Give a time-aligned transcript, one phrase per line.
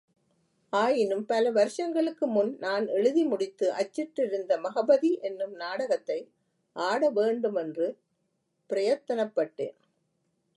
[0.69, 6.19] ஆயினும் பல வருஷங்களுக்கு முன் நான் எழுதி முடித்து அச்சிட்டிருந்த மகபதி என்னும் நாடகத்தை
[6.75, 7.97] ஆட வேண்டுமென்று
[8.69, 9.77] பிரயத்தனப்பட்டேன்.